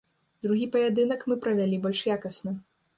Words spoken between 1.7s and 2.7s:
больш якасна.